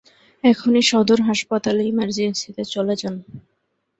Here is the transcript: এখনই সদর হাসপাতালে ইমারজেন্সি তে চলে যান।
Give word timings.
এখনই 0.43 0.83
সদর 0.91 1.19
হাসপাতালে 1.29 1.81
ইমারজেন্সি 1.85 2.49
তে 2.55 2.63
চলে 2.73 2.93
যান। 2.95 3.15